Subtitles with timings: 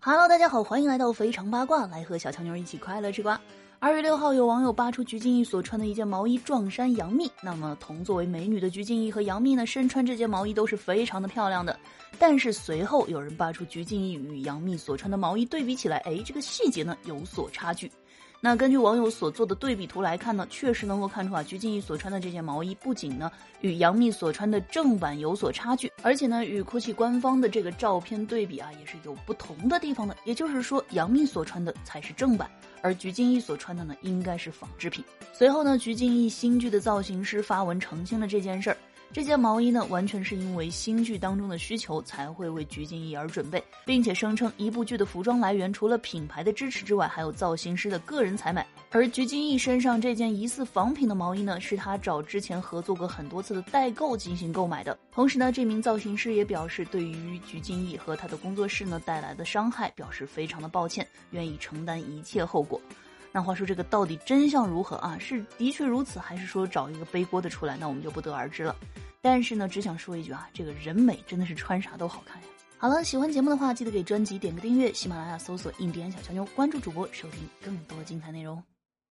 [0.00, 3.38] Hello，大家好，欢迎来到肥肠八卦，来和小强妞一起快乐吃瓜。
[3.80, 7.28] 二月六号，有网友扒出鞠婧祎所穿的一件毛衣撞衫杨幂。
[7.42, 11.76] 那么，同作为美女的鞠婧祎和杨幂呢，身穿这件毛衣都是非常的漂亮的。
[12.16, 17.90] 但是随后有人扒出鞠婧祎与杨幂所穿的毛衣对比起来，哎，这个细节呢有所差距。
[18.40, 23.32] 那根据网友所做的对比图来看呢，确实能够看出啊，鞠婧祎所穿的这件毛衣不仅呢
[23.62, 30.16] 与杨幂所穿的正版有所差距，而且呢与 GUCCI 官方的这个照片对比啊，也是有不同的地方的。
[30.24, 32.48] 也就是说，杨幂所穿的才是正版，
[32.80, 35.04] 而鞠婧祎所穿的呢应该是仿制品。
[35.32, 38.76] 随后呢，鞠婧祎新剧的造型师发文澄清了这件事儿。
[39.10, 48.66] 这件毛衣呢，完全是因为新剧当中的需求才会为鞠婧祎而准备，并且声称一部剧的服装来源除了品牌的支持之外，还有造型师的个人采买。
[48.90, 54.98] 而鞠婧祎身上这件疑似仿品的毛衣呢，是他找之前合作过很多次的代购进行购买的。
[55.12, 62.80] 同时呢，这名造型师也表示，对于鞠婧祎和他的工作室呢带来的伤害，表示非常的抱歉，愿意承担一切后果。
[63.30, 65.18] 那话说这个到底真相如何啊？
[65.20, 67.76] 是的确如此，还是说找一个背锅的出来？
[67.76, 68.74] 那我们就不得而知了。
[69.20, 72.48] 但是呢，只想说一句啊，这个人美真的是穿啥都好看呀。
[72.80, 78.62] 好了，喜欢节目的话，记得给专辑点个订阅，喜马拉雅搜索“印第安小乔妞”，关注主播，收听更多精彩内容。